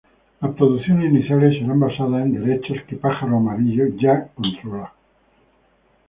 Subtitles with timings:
[0.41, 4.89] Las producciones iniciales serán basadas en derechos que Pájaro Amarillo ya controles.